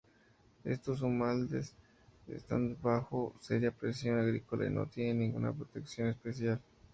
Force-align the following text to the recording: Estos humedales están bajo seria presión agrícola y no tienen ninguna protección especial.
Estos 0.63 1.03
humedales 1.03 1.75
están 2.27 2.75
bajo 2.81 3.35
seria 3.39 3.69
presión 3.71 4.17
agrícola 4.17 4.65
y 4.65 4.71
no 4.71 4.87
tienen 4.87 5.19
ninguna 5.19 5.53
protección 5.53 6.07
especial. 6.07 6.59